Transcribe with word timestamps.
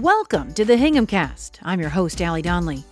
Welcome 0.00 0.54
to 0.54 0.64
the 0.64 0.76
Hingham 0.76 1.06
Cast. 1.06 1.60
I'm 1.62 1.78
your 1.78 1.88
host, 1.88 2.20
Allie 2.20 2.42
Donnelly. 2.42 2.82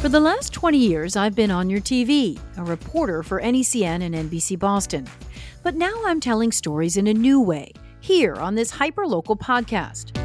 For 0.00 0.08
the 0.08 0.18
last 0.18 0.52
20 0.52 0.76
years, 0.76 1.14
I've 1.14 1.36
been 1.36 1.52
on 1.52 1.70
your 1.70 1.80
TV, 1.80 2.36
a 2.56 2.64
reporter 2.64 3.22
for 3.22 3.40
NECN 3.40 4.02
and 4.02 4.12
NBC 4.12 4.58
Boston. 4.58 5.06
But 5.62 5.76
now 5.76 5.92
I'm 6.04 6.18
telling 6.18 6.50
stories 6.50 6.96
in 6.96 7.06
a 7.06 7.14
new 7.14 7.40
way, 7.40 7.70
here 8.00 8.34
on 8.34 8.56
this 8.56 8.72
hyperlocal 8.72 9.38
podcast. 9.38 10.18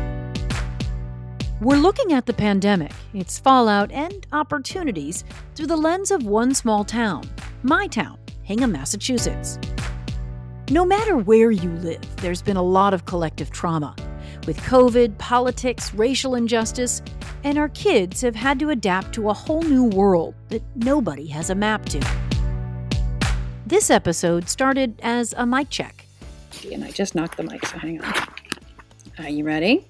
We're 1.61 1.77
looking 1.77 2.13
at 2.13 2.25
the 2.25 2.33
pandemic, 2.33 2.93
its 3.13 3.37
fallout, 3.37 3.91
and 3.91 4.25
opportunities 4.31 5.23
through 5.53 5.67
the 5.67 5.77
lens 5.77 6.09
of 6.09 6.23
one 6.23 6.55
small 6.55 6.83
town, 6.83 7.29
my 7.61 7.85
town, 7.85 8.17
Hingham, 8.41 8.71
Massachusetts. 8.71 9.59
No 10.71 10.83
matter 10.83 11.15
where 11.15 11.51
you 11.51 11.69
live, 11.73 12.15
there's 12.15 12.41
been 12.41 12.57
a 12.57 12.63
lot 12.63 12.95
of 12.95 13.05
collective 13.05 13.51
trauma 13.51 13.95
with 14.49 14.57
COVID, 14.61 15.15
politics, 15.19 15.93
racial 15.93 16.33
injustice, 16.33 17.03
and 17.43 17.55
our 17.59 17.69
kids 17.69 18.21
have 18.21 18.35
had 18.35 18.57
to 18.57 18.71
adapt 18.71 19.13
to 19.13 19.29
a 19.29 19.33
whole 19.33 19.61
new 19.61 19.83
world 19.83 20.33
that 20.47 20.63
nobody 20.75 21.27
has 21.27 21.51
a 21.51 21.55
map 21.55 21.85
to. 21.85 22.03
This 23.67 23.91
episode 23.91 24.49
started 24.49 24.99
as 25.03 25.35
a 25.37 25.45
mic 25.45 25.69
check. 25.69 26.03
And 26.71 26.83
I 26.83 26.89
just 26.89 27.13
knocked 27.13 27.37
the 27.37 27.43
mic, 27.43 27.63
so 27.63 27.77
hang 27.77 28.03
on. 28.03 28.11
Are 29.19 29.29
you 29.29 29.43
ready? 29.43 29.85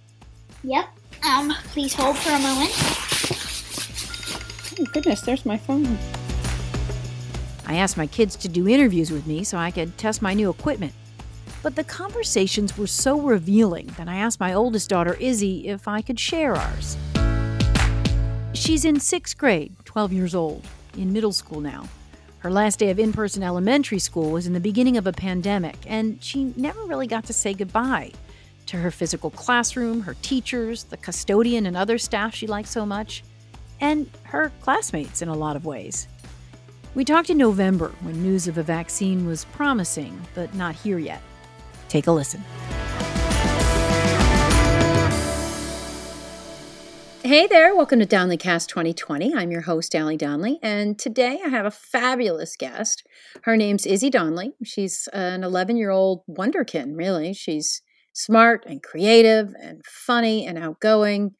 Yep. 0.66 0.90
Um, 1.24 1.54
please 1.68 1.94
hold 1.94 2.18
for 2.18 2.32
a 2.32 2.40
moment. 2.40 2.72
Oh, 4.78 4.92
goodness, 4.92 5.22
there's 5.22 5.46
my 5.46 5.56
phone. 5.56 5.98
I 7.66 7.76
asked 7.76 7.96
my 7.96 8.08
kids 8.08 8.36
to 8.36 8.50
do 8.50 8.68
interviews 8.68 9.10
with 9.10 9.26
me 9.26 9.46
so 9.46 9.58
I 9.58 9.72
could 9.72 9.98
test 9.98 10.22
my 10.22 10.34
new 10.34 10.50
equipment. 10.50 10.92
But 11.62 11.76
the 11.76 11.84
conversations 11.84 12.78
were 12.78 12.88
so 12.88 13.20
revealing 13.20 13.88
that 13.98 14.08
I 14.08 14.16
asked 14.16 14.40
my 14.40 14.54
oldest 14.54 14.90
daughter, 14.90 15.16
Izzie, 15.16 15.68
if 15.68 15.88
I 15.88 16.02
could 16.02 16.20
share 16.20 16.56
ours. 16.56 16.98
She's 18.54 18.86
in 18.86 19.00
sixth 19.00 19.38
grade, 19.38 19.76
12 19.86 20.14
years 20.14 20.34
old, 20.34 20.66
in 20.98 21.12
middle 21.12 21.34
school 21.34 21.60
now. 21.60 21.88
Her 22.40 22.52
last 22.52 22.80
day 22.80 22.90
of 22.90 23.00
in 23.00 23.12
person 23.12 23.44
elementary 23.44 24.00
school 24.00 24.32
was 24.32 24.48
in 24.48 24.54
the 24.54 24.62
beginning 24.62 24.96
of 24.96 25.06
a 25.06 25.12
pandemic, 25.12 25.76
and 25.86 26.24
she 26.24 26.54
never 26.56 26.82
really 26.86 27.08
got 27.08 27.26
to 27.26 27.34
say 27.34 27.54
goodbye 27.54 28.14
to 28.68 28.78
her 28.78 28.92
physical 28.92 29.30
classroom, 29.32 30.02
her 30.02 30.16
teachers, 30.22 30.86
the 30.86 30.98
custodian, 30.98 31.66
and 31.66 31.76
other 31.76 31.98
staff 31.98 32.34
she 32.34 32.48
liked 32.48 32.70
so 32.70 32.86
much, 32.86 33.24
and 33.82 34.10
her 34.24 34.52
classmates 34.62 35.22
in 35.22 35.28
a 35.28 35.36
lot 35.36 35.58
of 35.58 35.66
ways. 35.66 36.08
We 36.96 37.04
talked 37.04 37.30
in 37.30 37.38
November 37.38 37.94
when 38.02 38.24
news 38.24 38.48
of 38.48 38.58
a 38.58 38.64
vaccine 38.64 39.26
was 39.28 39.44
promising, 39.46 40.22
but 40.34 40.54
not 40.56 40.76
here 40.76 41.00
yet. 41.00 41.22
Take 41.90 42.08
a 42.08 42.12
listen. 42.12 42.44
Hey 47.24 47.48
there, 47.48 47.76
welcome 47.76 48.00
to 48.00 48.06
Donnelly 48.06 48.38
Cast 48.38 48.70
2020. 48.70 49.36
I'm 49.36 49.52
your 49.52 49.62
host, 49.62 49.94
Allie 49.94 50.16
Donnelly, 50.16 50.58
and 50.64 50.98
today 50.98 51.40
I 51.44 51.50
have 51.50 51.66
a 51.66 51.72
fabulous 51.72 52.56
guest. 52.56 53.06
Her 53.44 53.58
name's 53.58 53.86
Izzie 53.86 54.10
Donnelly. 54.10 54.54
She's 54.64 55.08
an 55.14 55.44
11 55.44 55.78
year 55.78 55.90
old 55.90 56.22
wonderkin, 56.30 56.96
really. 56.96 57.34
She's 57.34 57.82
smart 58.14 58.66
and 58.66 58.82
creative 58.82 59.54
and 59.62 59.82
funny 59.86 60.48
and 60.48 60.58
outgoing 60.58 61.32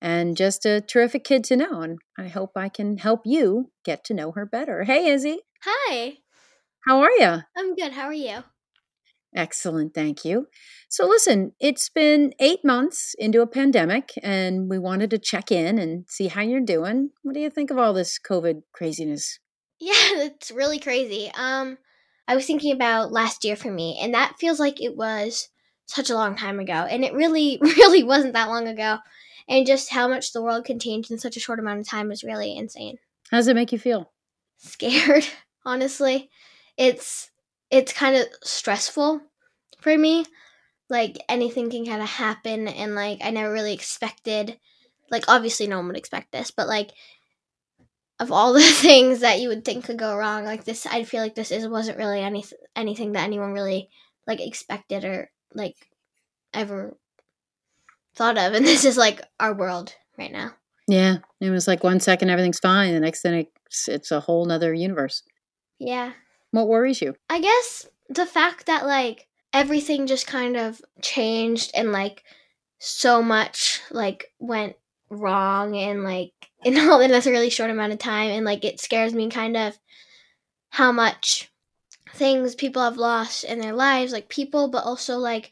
and 0.00 0.36
just 0.36 0.66
a 0.66 0.80
terrific 0.80 1.24
kid 1.24 1.42
to 1.44 1.56
know. 1.56 1.80
And 1.82 1.98
I 2.18 2.28
hope 2.28 2.50
I 2.56 2.68
can 2.68 2.98
help 2.98 3.22
you 3.24 3.70
get 3.84 4.04
to 4.04 4.14
know 4.14 4.32
her 4.32 4.44
better. 4.44 4.84
Hey, 4.84 5.08
Izzie. 5.08 5.40
Hi. 5.64 6.18
How 6.86 7.00
are 7.00 7.10
you? 7.10 7.42
I'm 7.56 7.74
good. 7.74 7.92
How 7.92 8.04
are 8.04 8.12
you? 8.12 8.44
Excellent, 9.34 9.94
thank 9.94 10.24
you. 10.24 10.46
So, 10.88 11.08
listen, 11.08 11.52
it's 11.58 11.88
been 11.88 12.34
eight 12.38 12.64
months 12.64 13.14
into 13.18 13.40
a 13.40 13.48
pandemic, 13.48 14.12
and 14.22 14.70
we 14.70 14.78
wanted 14.78 15.10
to 15.10 15.18
check 15.18 15.50
in 15.50 15.78
and 15.78 16.04
see 16.08 16.28
how 16.28 16.42
you're 16.42 16.60
doing. 16.60 17.10
What 17.22 17.34
do 17.34 17.40
you 17.40 17.50
think 17.50 17.72
of 17.72 17.78
all 17.78 17.92
this 17.92 18.18
COVID 18.18 18.62
craziness? 18.72 19.40
Yeah, 19.80 19.92
it's 20.22 20.52
really 20.52 20.78
crazy. 20.78 21.32
Um, 21.36 21.78
I 22.28 22.36
was 22.36 22.46
thinking 22.46 22.72
about 22.72 23.10
last 23.10 23.44
year 23.44 23.56
for 23.56 23.72
me, 23.72 23.98
and 24.00 24.14
that 24.14 24.36
feels 24.38 24.60
like 24.60 24.80
it 24.80 24.96
was 24.96 25.48
such 25.86 26.10
a 26.10 26.14
long 26.14 26.36
time 26.36 26.60
ago, 26.60 26.72
and 26.72 27.04
it 27.04 27.12
really, 27.12 27.58
really 27.60 28.04
wasn't 28.04 28.34
that 28.34 28.48
long 28.48 28.68
ago. 28.68 28.98
And 29.48 29.66
just 29.66 29.90
how 29.90 30.08
much 30.08 30.32
the 30.32 30.42
world 30.42 30.64
can 30.64 30.78
change 30.78 31.10
in 31.10 31.18
such 31.18 31.36
a 31.36 31.40
short 31.40 31.58
amount 31.58 31.80
of 31.80 31.88
time 31.88 32.10
is 32.10 32.24
really 32.24 32.56
insane. 32.56 32.98
How 33.30 33.38
does 33.38 33.48
it 33.48 33.56
make 33.56 33.72
you 33.72 33.78
feel? 33.78 34.12
Scared, 34.58 35.26
honestly. 35.66 36.30
It's 36.76 37.30
it's 37.74 37.92
kind 37.92 38.14
of 38.14 38.26
stressful 38.44 39.20
for 39.80 39.98
me. 39.98 40.24
Like 40.88 41.18
anything 41.28 41.70
can 41.70 41.84
kind 41.84 42.02
of 42.02 42.08
happen, 42.08 42.68
and 42.68 42.94
like 42.94 43.18
I 43.22 43.30
never 43.30 43.52
really 43.52 43.74
expected. 43.74 44.58
Like 45.10 45.24
obviously, 45.28 45.66
no 45.66 45.78
one 45.78 45.88
would 45.88 45.96
expect 45.96 46.30
this, 46.30 46.50
but 46.50 46.68
like 46.68 46.92
of 48.20 48.30
all 48.30 48.52
the 48.54 48.62
things 48.62 49.20
that 49.20 49.40
you 49.40 49.48
would 49.48 49.64
think 49.64 49.86
could 49.86 49.98
go 49.98 50.16
wrong, 50.16 50.44
like 50.44 50.64
this, 50.64 50.86
I 50.86 51.04
feel 51.04 51.20
like 51.20 51.34
this 51.34 51.50
is 51.50 51.66
wasn't 51.66 51.98
really 51.98 52.20
any 52.20 52.44
anything 52.76 53.12
that 53.12 53.24
anyone 53.24 53.52
really 53.52 53.88
like 54.26 54.40
expected 54.40 55.04
or 55.04 55.30
like 55.52 55.74
ever 56.52 56.96
thought 58.14 58.38
of, 58.38 58.54
and 58.54 58.64
this 58.66 58.84
is 58.84 58.96
like 58.96 59.20
our 59.40 59.54
world 59.54 59.94
right 60.16 60.32
now. 60.32 60.52
Yeah, 60.86 61.18
it 61.40 61.50
was 61.50 61.66
like 61.66 61.82
one 61.82 61.98
second 61.98 62.30
everything's 62.30 62.60
fine, 62.60 62.92
the 62.94 63.00
next 63.00 63.22
thing 63.22 63.46
it's, 63.66 63.88
it's 63.88 64.10
a 64.12 64.20
whole 64.20 64.44
nother 64.44 64.72
universe. 64.72 65.22
Yeah. 65.80 66.12
What 66.54 66.68
worries 66.68 67.02
you? 67.02 67.16
I 67.28 67.40
guess 67.40 67.88
the 68.08 68.26
fact 68.26 68.66
that 68.66 68.86
like 68.86 69.26
everything 69.52 70.06
just 70.06 70.28
kind 70.28 70.56
of 70.56 70.80
changed 71.02 71.72
and 71.74 71.90
like 71.90 72.22
so 72.78 73.22
much 73.22 73.80
like 73.90 74.32
went 74.38 74.76
wrong 75.10 75.76
and 75.76 76.04
like 76.04 76.32
in 76.64 76.78
all 76.78 77.00
in 77.00 77.10
a 77.10 77.20
really 77.20 77.50
short 77.50 77.70
amount 77.70 77.92
of 77.92 77.98
time 77.98 78.30
and 78.30 78.44
like 78.44 78.64
it 78.64 78.78
scares 78.78 79.12
me 79.12 79.28
kind 79.28 79.56
of 79.56 79.76
how 80.70 80.92
much 80.92 81.50
things 82.12 82.54
people 82.54 82.82
have 82.82 82.96
lost 82.96 83.42
in 83.42 83.58
their 83.58 83.72
lives 83.72 84.12
like 84.12 84.28
people 84.28 84.68
but 84.68 84.84
also 84.84 85.16
like 85.18 85.50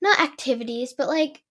not 0.00 0.20
activities 0.20 0.94
but 0.96 1.08
like 1.08 1.42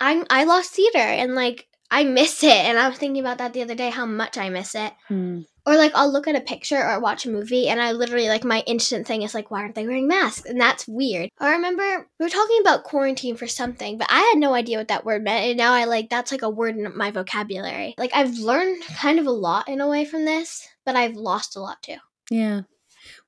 i'm 0.00 0.24
i 0.30 0.44
lost 0.44 0.72
theater 0.72 0.98
and 0.98 1.34
like 1.34 1.68
i 1.90 2.02
miss 2.02 2.42
it 2.42 2.50
and 2.50 2.78
i 2.78 2.88
was 2.88 2.98
thinking 2.98 3.20
about 3.20 3.38
that 3.38 3.52
the 3.52 3.62
other 3.62 3.74
day 3.74 3.90
how 3.90 4.06
much 4.06 4.38
i 4.38 4.48
miss 4.48 4.74
it 4.74 4.92
Hmm. 5.08 5.42
Or 5.66 5.76
like 5.76 5.92
I'll 5.94 6.10
look 6.10 6.28
at 6.28 6.36
a 6.36 6.40
picture 6.40 6.82
or 6.82 7.00
watch 7.00 7.26
a 7.26 7.30
movie 7.30 7.68
and 7.68 7.80
I 7.80 7.92
literally 7.92 8.28
like 8.28 8.44
my 8.44 8.62
instant 8.66 9.06
thing 9.06 9.22
is 9.22 9.34
like 9.34 9.50
why 9.50 9.62
aren't 9.62 9.74
they 9.74 9.86
wearing 9.86 10.08
masks? 10.08 10.48
And 10.48 10.60
that's 10.60 10.86
weird. 10.86 11.30
I 11.38 11.52
remember 11.52 12.08
we 12.18 12.26
were 12.26 12.30
talking 12.30 12.58
about 12.60 12.84
quarantine 12.84 13.36
for 13.36 13.46
something, 13.46 13.98
but 13.98 14.08
I 14.10 14.20
had 14.20 14.38
no 14.38 14.54
idea 14.54 14.78
what 14.78 14.88
that 14.88 15.04
word 15.04 15.24
meant 15.24 15.46
and 15.46 15.58
now 15.58 15.72
I 15.72 15.84
like 15.84 16.10
that's 16.10 16.32
like 16.32 16.42
a 16.42 16.50
word 16.50 16.76
in 16.76 16.96
my 16.96 17.10
vocabulary. 17.10 17.94
Like 17.98 18.12
I've 18.14 18.38
learned 18.38 18.82
kind 18.84 19.18
of 19.18 19.26
a 19.26 19.32
lot 19.32 19.68
in 19.68 19.80
a 19.80 19.88
way 19.88 20.04
from 20.04 20.24
this, 20.24 20.66
but 20.84 20.96
I've 20.96 21.16
lost 21.16 21.56
a 21.56 21.60
lot 21.60 21.82
too. 21.82 21.96
Yeah. 22.30 22.62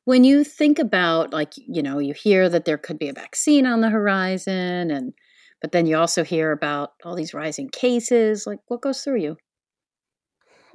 When 0.05 0.25
you 0.25 0.45
think 0.45 0.79
about 0.79 1.33
like, 1.33 1.55
you 1.57 1.83
know, 1.83 1.99
you 1.99 2.15
hear 2.15 2.49
that 2.49 2.65
there 2.65 2.79
could 2.79 2.99
be 2.99 3.09
a 3.09 3.13
vaccine 3.13 3.67
on 3.67 3.81
the 3.81 3.91
horizon 3.91 4.91
and 4.91 5.15
but 5.63 5.73
then 5.73 5.87
you 5.87 5.97
also 5.97 6.23
hear 6.23 6.53
about 6.53 6.93
all 7.03 7.17
these 7.17 7.33
rising 7.33 7.71
cases, 7.71 8.47
like 8.47 8.61
what 8.69 8.83
goes 8.83 9.03
through 9.03 9.21
you? 9.21 9.37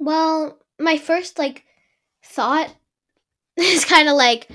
Well, 0.00 0.58
my 0.82 0.98
first 0.98 1.38
like 1.38 1.64
thought 2.24 2.74
is 3.56 3.84
kind 3.84 4.08
of 4.08 4.16
like 4.16 4.48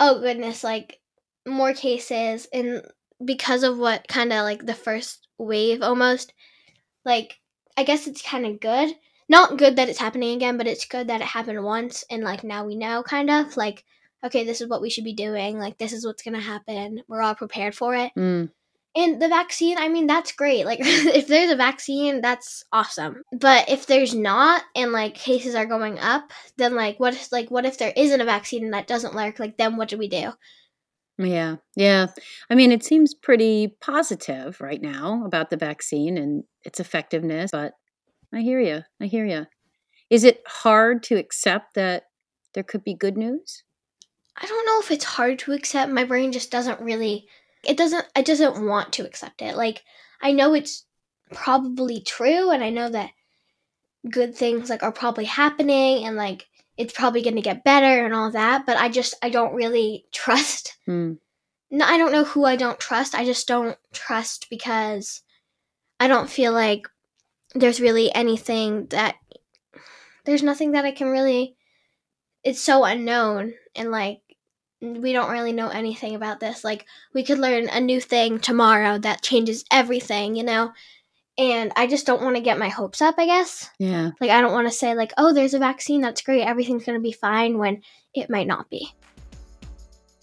oh 0.00 0.20
goodness, 0.20 0.64
like 0.64 1.00
more 1.46 1.72
cases 1.72 2.46
and 2.52 2.82
because 3.24 3.62
of 3.62 3.78
what 3.78 4.08
kind 4.08 4.32
of 4.32 4.42
like 4.42 4.66
the 4.66 4.74
first 4.74 5.28
wave 5.38 5.82
almost 5.82 6.32
like 7.04 7.38
I 7.76 7.84
guess 7.84 8.06
it's 8.06 8.22
kind 8.22 8.46
of 8.46 8.60
good. 8.60 8.94
Not 9.28 9.56
good 9.56 9.76
that 9.76 9.88
it's 9.88 9.98
happening 9.98 10.36
again, 10.36 10.58
but 10.58 10.66
it's 10.66 10.84
good 10.84 11.08
that 11.08 11.20
it 11.20 11.26
happened 11.26 11.64
once 11.64 12.04
and 12.10 12.22
like 12.22 12.44
now 12.44 12.64
we 12.64 12.76
know 12.76 13.02
kind 13.02 13.30
of 13.30 13.56
like 13.56 13.84
okay, 14.24 14.44
this 14.44 14.60
is 14.60 14.68
what 14.68 14.80
we 14.80 14.90
should 14.90 15.04
be 15.04 15.14
doing. 15.14 15.58
Like 15.58 15.78
this 15.78 15.92
is 15.92 16.06
what's 16.06 16.22
going 16.22 16.34
to 16.34 16.40
happen. 16.40 17.02
We're 17.08 17.20
all 17.20 17.34
prepared 17.34 17.74
for 17.74 17.94
it. 17.94 18.10
Mm. 18.16 18.50
And 18.96 19.20
the 19.20 19.28
vaccine, 19.28 19.76
I 19.76 19.88
mean, 19.88 20.06
that's 20.06 20.32
great. 20.32 20.64
Like, 20.66 20.78
if 20.82 21.26
there's 21.26 21.50
a 21.50 21.56
vaccine, 21.56 22.20
that's 22.20 22.62
awesome. 22.72 23.22
But 23.32 23.68
if 23.68 23.86
there's 23.86 24.14
not, 24.14 24.62
and 24.76 24.92
like 24.92 25.14
cases 25.14 25.54
are 25.54 25.66
going 25.66 25.98
up, 25.98 26.32
then 26.56 26.76
like, 26.76 27.00
what 27.00 27.14
if 27.14 27.32
like 27.32 27.50
what 27.50 27.66
if 27.66 27.78
there 27.78 27.92
isn't 27.96 28.20
a 28.20 28.24
vaccine 28.24 28.64
and 28.64 28.74
that 28.74 28.86
doesn't 28.86 29.14
work? 29.14 29.38
Like, 29.38 29.56
then 29.56 29.76
what 29.76 29.88
do 29.88 29.98
we 29.98 30.08
do? 30.08 30.32
Yeah. 31.18 31.56
Yeah. 31.76 32.08
I 32.50 32.54
mean, 32.54 32.72
it 32.72 32.84
seems 32.84 33.14
pretty 33.14 33.76
positive 33.80 34.60
right 34.60 34.82
now 34.82 35.24
about 35.24 35.50
the 35.50 35.56
vaccine 35.56 36.18
and 36.18 36.44
its 36.64 36.80
effectiveness, 36.80 37.50
but 37.52 37.74
I 38.32 38.40
hear 38.40 38.60
you. 38.60 38.82
I 39.00 39.06
hear 39.06 39.24
you. 39.24 39.46
Is 40.10 40.24
it 40.24 40.42
hard 40.46 41.02
to 41.04 41.16
accept 41.16 41.74
that 41.74 42.04
there 42.54 42.64
could 42.64 42.84
be 42.84 42.94
good 42.94 43.16
news? 43.16 43.62
I 44.36 44.46
don't 44.46 44.66
know 44.66 44.80
if 44.80 44.90
it's 44.90 45.04
hard 45.04 45.38
to 45.40 45.52
accept. 45.52 45.92
My 45.92 46.04
brain 46.04 46.32
just 46.32 46.50
doesn't 46.50 46.80
really. 46.80 47.28
It 47.66 47.76
doesn't. 47.76 48.06
It 48.16 48.26
doesn't 48.26 48.66
want 48.66 48.92
to 48.94 49.06
accept 49.06 49.42
it. 49.42 49.56
Like 49.56 49.82
I 50.20 50.32
know 50.32 50.54
it's 50.54 50.84
probably 51.32 52.00
true, 52.00 52.50
and 52.50 52.62
I 52.62 52.70
know 52.70 52.88
that 52.88 53.10
good 54.10 54.34
things 54.34 54.70
like 54.70 54.82
are 54.82 54.92
probably 54.92 55.24
happening, 55.24 56.04
and 56.06 56.16
like 56.16 56.46
it's 56.76 56.92
probably 56.92 57.22
going 57.22 57.36
to 57.36 57.42
get 57.42 57.64
better 57.64 58.04
and 58.04 58.14
all 58.14 58.30
that. 58.30 58.66
But 58.66 58.76
I 58.76 58.88
just 58.88 59.14
I 59.22 59.30
don't 59.30 59.54
really 59.54 60.06
trust. 60.12 60.76
Hmm. 60.86 61.14
No, 61.70 61.84
I 61.86 61.98
don't 61.98 62.12
know 62.12 62.24
who 62.24 62.44
I 62.44 62.56
don't 62.56 62.78
trust. 62.78 63.14
I 63.14 63.24
just 63.24 63.48
don't 63.48 63.76
trust 63.92 64.48
because 64.48 65.22
I 65.98 66.06
don't 66.06 66.30
feel 66.30 66.52
like 66.52 66.86
there's 67.54 67.80
really 67.80 68.14
anything 68.14 68.86
that 68.86 69.16
there's 70.24 70.42
nothing 70.42 70.72
that 70.72 70.84
I 70.84 70.90
can 70.90 71.08
really 71.08 71.56
it's 72.42 72.60
so 72.60 72.84
unknown 72.84 73.54
and 73.74 73.90
like 73.90 74.20
we 74.92 75.12
don't 75.12 75.30
really 75.30 75.52
know 75.52 75.68
anything 75.68 76.14
about 76.14 76.40
this. 76.40 76.64
Like 76.64 76.86
we 77.12 77.24
could 77.24 77.38
learn 77.38 77.68
a 77.68 77.80
new 77.80 78.00
thing 78.00 78.38
tomorrow 78.38 78.98
that 78.98 79.22
changes 79.22 79.64
everything, 79.70 80.36
you 80.36 80.44
know? 80.44 80.72
And 81.36 81.72
I 81.76 81.86
just 81.86 82.06
don't 82.06 82.22
want 82.22 82.36
to 82.36 82.42
get 82.42 82.58
my 82.58 82.68
hopes 82.68 83.02
up, 83.02 83.16
I 83.18 83.26
guess. 83.26 83.68
Yeah. 83.78 84.10
Like 84.20 84.30
I 84.30 84.40
don't 84.40 84.52
want 84.52 84.68
to 84.68 84.72
say 84.72 84.94
like, 84.94 85.12
"Oh, 85.18 85.32
there's 85.32 85.54
a 85.54 85.58
vaccine, 85.58 86.00
that's 86.00 86.22
great. 86.22 86.42
Everything's 86.42 86.84
going 86.84 86.98
to 86.98 87.02
be 87.02 87.12
fine" 87.12 87.58
when 87.58 87.82
it 88.14 88.30
might 88.30 88.46
not 88.46 88.70
be. 88.70 88.88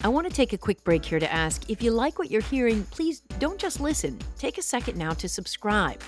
I 0.04 0.08
want 0.08 0.26
to 0.26 0.34
take 0.34 0.52
a 0.52 0.58
quick 0.58 0.82
break 0.82 1.04
here 1.04 1.20
to 1.20 1.32
ask 1.32 1.70
if 1.70 1.80
you 1.80 1.92
like 1.92 2.18
what 2.18 2.30
you're 2.30 2.42
hearing, 2.42 2.82
please 2.84 3.20
don't 3.38 3.58
just 3.58 3.78
listen. 3.78 4.18
Take 4.38 4.58
a 4.58 4.62
second 4.62 4.96
now 4.96 5.12
to 5.12 5.28
subscribe. 5.28 6.00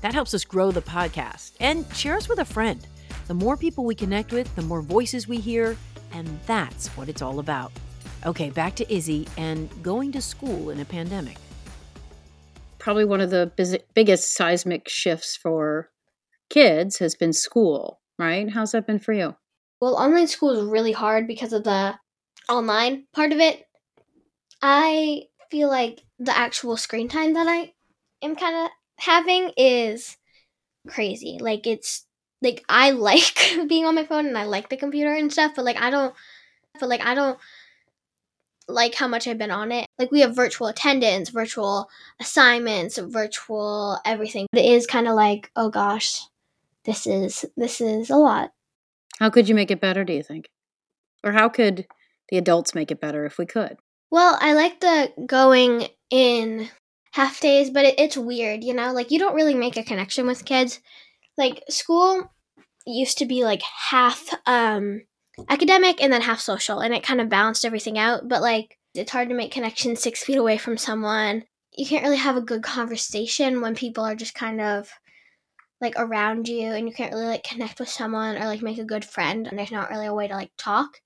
That 0.00 0.14
helps 0.14 0.32
us 0.32 0.44
grow 0.44 0.70
the 0.70 0.80
podcast 0.80 1.52
and 1.60 1.84
share 1.94 2.16
us 2.16 2.28
with 2.28 2.38
a 2.38 2.44
friend. 2.44 2.86
The 3.28 3.34
more 3.34 3.56
people 3.56 3.84
we 3.84 3.94
connect 3.94 4.32
with, 4.32 4.54
the 4.56 4.62
more 4.62 4.80
voices 4.80 5.28
we 5.28 5.38
hear, 5.38 5.76
and 6.12 6.26
that's 6.46 6.88
what 6.96 7.08
it's 7.08 7.20
all 7.22 7.40
about. 7.40 7.72
Okay, 8.24 8.50
back 8.50 8.76
to 8.76 8.92
Izzie 8.92 9.26
and 9.36 9.68
going 9.82 10.12
to 10.12 10.22
school 10.22 10.70
in 10.70 10.78
a 10.78 10.84
pandemic. 10.84 11.36
Probably 12.78 13.04
one 13.04 13.20
of 13.20 13.30
the 13.30 13.50
biz- 13.56 13.78
biggest 13.94 14.34
seismic 14.34 14.88
shifts 14.88 15.36
for 15.36 15.90
kids 16.48 16.98
has 16.98 17.16
been 17.16 17.32
school, 17.32 18.00
right? 18.18 18.48
How's 18.48 18.72
that 18.72 18.86
been 18.86 19.00
for 19.00 19.12
you? 19.12 19.34
Well, 19.80 19.96
online 19.96 20.28
school 20.28 20.50
is 20.50 20.64
really 20.64 20.92
hard 20.92 21.26
because 21.26 21.52
of 21.52 21.64
the 21.64 21.96
online 22.48 23.06
part 23.12 23.32
of 23.32 23.40
it. 23.40 23.66
I 24.60 25.22
feel 25.50 25.68
like 25.68 26.02
the 26.20 26.36
actual 26.36 26.76
screen 26.76 27.08
time 27.08 27.34
that 27.34 27.48
I 27.48 27.72
am 28.22 28.36
kind 28.36 28.54
of 28.54 28.70
having 29.00 29.50
is 29.56 30.16
crazy. 30.88 31.38
Like 31.40 31.66
it's 31.66 32.06
like 32.40 32.64
I 32.68 32.90
like 32.92 33.34
being 33.68 33.84
on 33.84 33.96
my 33.96 34.04
phone 34.04 34.26
and 34.26 34.38
I 34.38 34.44
like 34.44 34.68
the 34.68 34.76
computer 34.76 35.12
and 35.12 35.32
stuff, 35.32 35.52
but 35.56 35.64
like 35.64 35.80
I 35.80 35.90
don't 35.90 36.14
but 36.78 36.88
like 36.88 37.04
I 37.04 37.14
don't 37.14 37.38
like 38.68 38.94
how 38.94 39.08
much 39.08 39.26
I've 39.26 39.38
been 39.38 39.50
on 39.50 39.72
it. 39.72 39.86
Like 39.98 40.10
we 40.10 40.20
have 40.20 40.36
virtual 40.36 40.68
attendance, 40.68 41.30
virtual 41.30 41.88
assignments, 42.20 42.98
virtual 42.98 43.98
everything. 44.04 44.46
But 44.52 44.62
it 44.62 44.70
is 44.70 44.86
kind 44.86 45.08
of 45.08 45.14
like, 45.14 45.50
oh 45.56 45.70
gosh, 45.70 46.22
this 46.84 47.06
is 47.06 47.44
this 47.56 47.80
is 47.80 48.10
a 48.10 48.16
lot. 48.16 48.52
How 49.18 49.30
could 49.30 49.48
you 49.48 49.54
make 49.54 49.70
it 49.70 49.80
better, 49.80 50.04
do 50.04 50.12
you 50.12 50.22
think? 50.22 50.48
Or 51.22 51.32
how 51.32 51.48
could 51.48 51.86
the 52.28 52.38
adults 52.38 52.74
make 52.74 52.90
it 52.90 53.00
better 53.00 53.24
if 53.24 53.38
we 53.38 53.46
could? 53.46 53.76
Well, 54.10 54.36
I 54.40 54.54
like 54.54 54.80
the 54.80 55.12
going 55.26 55.88
in 56.10 56.68
half 57.12 57.40
days, 57.40 57.70
but 57.70 57.84
it, 57.84 57.98
it's 57.98 58.16
weird, 58.16 58.64
you 58.64 58.74
know? 58.74 58.92
Like, 58.92 59.10
you 59.10 59.18
don't 59.18 59.34
really 59.34 59.54
make 59.54 59.76
a 59.76 59.84
connection 59.84 60.26
with 60.26 60.44
kids. 60.44 60.80
Like, 61.38 61.62
school 61.68 62.30
used 62.86 63.18
to 63.18 63.26
be 63.26 63.44
like 63.44 63.62
half 63.62 64.28
um, 64.46 65.02
academic 65.48 66.02
and 66.02 66.12
then 66.12 66.22
half 66.22 66.40
social, 66.40 66.80
and 66.80 66.94
it 66.94 67.02
kind 67.02 67.20
of 67.20 67.28
balanced 67.28 67.64
everything 67.64 67.98
out. 67.98 68.28
But, 68.28 68.42
like, 68.42 68.78
it's 68.94 69.12
hard 69.12 69.28
to 69.28 69.34
make 69.34 69.52
connections 69.52 70.02
six 70.02 70.22
feet 70.22 70.36
away 70.36 70.58
from 70.58 70.76
someone. 70.78 71.44
You 71.76 71.86
can't 71.86 72.04
really 72.04 72.16
have 72.18 72.36
a 72.36 72.42
good 72.42 72.62
conversation 72.62 73.60
when 73.60 73.74
people 73.74 74.04
are 74.04 74.14
just 74.14 74.34
kind 74.34 74.60
of 74.60 74.90
like 75.80 75.94
around 75.96 76.46
you 76.46 76.70
and 76.70 76.86
you 76.86 76.94
can't 76.94 77.12
really 77.12 77.26
like 77.26 77.42
connect 77.42 77.80
with 77.80 77.88
someone 77.88 78.36
or 78.36 78.44
like 78.46 78.62
make 78.62 78.78
a 78.78 78.84
good 78.84 79.04
friend 79.04 79.48
and 79.48 79.58
there's 79.58 79.72
not 79.72 79.90
really 79.90 80.06
a 80.06 80.14
way 80.14 80.28
to 80.28 80.34
like 80.34 80.52
talk 80.56 81.00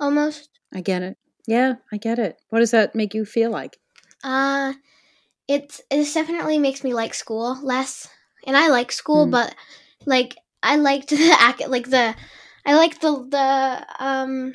almost 0.00 0.50
I 0.74 0.80
get 0.80 1.02
it. 1.02 1.16
Yeah, 1.46 1.74
I 1.92 1.96
get 1.96 2.18
it. 2.18 2.36
What 2.50 2.60
does 2.60 2.70
that 2.72 2.94
make 2.94 3.14
you 3.14 3.24
feel 3.24 3.50
like? 3.50 3.78
uh 4.22 4.74
it's 5.48 5.80
it 5.90 6.12
definitely 6.12 6.58
makes 6.58 6.84
me 6.84 6.92
like 6.92 7.14
school 7.14 7.58
less 7.62 8.06
and 8.46 8.54
i 8.54 8.68
like 8.68 8.92
school 8.92 9.26
Mm. 9.26 9.30
but 9.30 9.54
like 10.04 10.36
i 10.62 10.76
liked 10.76 11.08
the 11.10 11.36
ac- 11.40 11.68
like 11.68 11.88
the 11.88 12.14
i 12.66 12.74
liked 12.74 13.00
the 13.00 13.10
the 13.30 14.04
um 14.04 14.54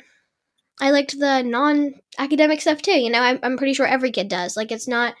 i 0.80 0.90
liked 0.90 1.18
the 1.18 1.42
non 1.42 1.94
academic 2.18 2.60
stuff 2.60 2.82
too 2.82 2.98
you 2.98 3.10
know 3.10 3.20
I'm, 3.20 3.38
I'm 3.42 3.56
pretty 3.56 3.74
sure 3.74 3.86
every 3.86 4.10
kid 4.10 4.28
does 4.28 4.56
like 4.56 4.72
it's 4.72 4.88
not 4.88 5.14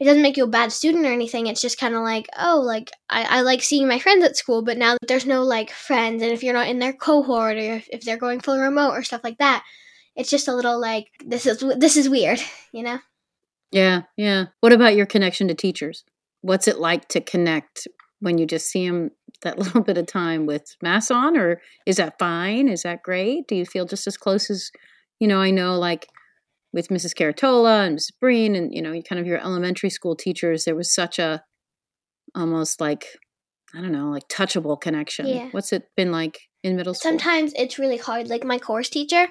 it 0.00 0.04
doesn't 0.04 0.22
make 0.22 0.36
you 0.36 0.44
a 0.44 0.48
bad 0.48 0.70
student 0.70 1.06
or 1.06 1.12
anything 1.12 1.46
it's 1.46 1.60
just 1.60 1.78
kind 1.78 1.94
of 1.94 2.02
like 2.02 2.26
oh 2.38 2.62
like 2.64 2.90
I, 3.10 3.38
I 3.38 3.40
like 3.40 3.62
seeing 3.62 3.88
my 3.88 3.98
friends 3.98 4.24
at 4.24 4.36
school 4.36 4.62
but 4.62 4.78
now 4.78 4.92
that 4.92 5.08
there's 5.08 5.26
no 5.26 5.42
like 5.42 5.70
friends 5.70 6.22
and 6.22 6.32
if 6.32 6.42
you're 6.42 6.54
not 6.54 6.68
in 6.68 6.78
their 6.78 6.92
cohort 6.92 7.56
or 7.56 7.74
if, 7.76 7.88
if 7.90 8.02
they're 8.02 8.16
going 8.16 8.40
full 8.40 8.58
remote 8.58 8.92
or 8.92 9.02
stuff 9.02 9.24
like 9.24 9.38
that 9.38 9.64
it's 10.16 10.30
just 10.30 10.48
a 10.48 10.54
little 10.54 10.80
like 10.80 11.06
this 11.24 11.46
is 11.46 11.64
this 11.78 11.96
is 11.96 12.08
weird 12.08 12.40
you 12.72 12.82
know 12.82 12.98
Yeah, 13.70 14.02
yeah. 14.16 14.46
What 14.60 14.72
about 14.72 14.96
your 14.96 15.06
connection 15.06 15.48
to 15.48 15.54
teachers? 15.54 16.04
What's 16.40 16.68
it 16.68 16.78
like 16.78 17.08
to 17.08 17.20
connect 17.20 17.86
when 18.20 18.38
you 18.38 18.46
just 18.46 18.68
see 18.70 18.88
them 18.88 19.10
that 19.42 19.58
little 19.58 19.82
bit 19.82 19.98
of 19.98 20.06
time 20.06 20.46
with 20.46 20.76
mass 20.82 21.10
on, 21.10 21.36
or 21.36 21.60
is 21.86 21.96
that 21.96 22.18
fine? 22.18 22.68
Is 22.68 22.82
that 22.82 23.02
great? 23.02 23.46
Do 23.48 23.54
you 23.54 23.64
feel 23.64 23.86
just 23.86 24.06
as 24.06 24.16
close 24.16 24.50
as, 24.50 24.70
you 25.20 25.28
know, 25.28 25.40
I 25.40 25.50
know 25.50 25.78
like 25.78 26.08
with 26.72 26.88
Mrs. 26.88 27.14
Caratola 27.14 27.82
and 27.84 27.98
Mrs. 27.98 28.12
Breen 28.20 28.54
and, 28.54 28.74
you 28.74 28.82
know, 28.82 29.00
kind 29.02 29.20
of 29.20 29.26
your 29.26 29.38
elementary 29.38 29.90
school 29.90 30.16
teachers, 30.16 30.64
there 30.64 30.76
was 30.76 30.92
such 30.92 31.18
a 31.18 31.42
almost 32.34 32.80
like, 32.80 33.06
I 33.74 33.80
don't 33.80 33.92
know, 33.92 34.10
like 34.10 34.28
touchable 34.28 34.80
connection. 34.80 35.26
Yeah. 35.26 35.48
What's 35.50 35.72
it 35.72 35.84
been 35.96 36.12
like 36.12 36.38
in 36.62 36.76
middle 36.76 36.94
school? 36.94 37.10
sometimes 37.10 37.52
it's 37.56 37.78
really 37.78 37.96
hard. 37.96 38.28
Like 38.28 38.44
my 38.44 38.58
course 38.58 38.88
teacher, 38.90 39.28